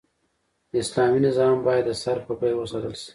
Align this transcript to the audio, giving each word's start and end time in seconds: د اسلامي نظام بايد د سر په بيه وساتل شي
د 0.71 0.73
اسلامي 0.83 1.19
نظام 1.27 1.55
بايد 1.65 1.85
د 1.89 1.91
سر 2.01 2.17
په 2.27 2.33
بيه 2.39 2.55
وساتل 2.57 2.93
شي 3.01 3.09